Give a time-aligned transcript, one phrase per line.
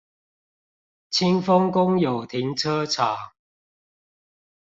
[1.11, 3.33] 清豐公有停車場